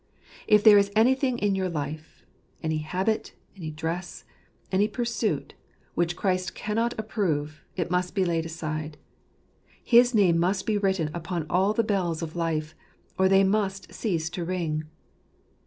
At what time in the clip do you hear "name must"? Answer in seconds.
10.15-10.65